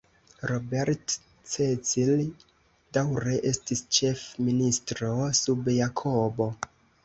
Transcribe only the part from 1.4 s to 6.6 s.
Cecil daŭre estis ĉef-ministro sub Jakobo.